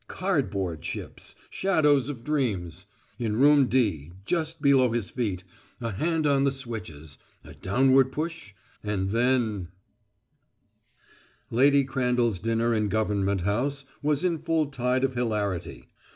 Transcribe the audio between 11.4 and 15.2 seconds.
Lady Crandall's dinner in Government House was in full tide of